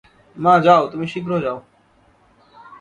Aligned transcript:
মা, 0.37 0.53
যাও 0.59 0.83
তুমি 0.91 1.05
শীঘ্র 1.07 1.31
যাও। 1.39 1.57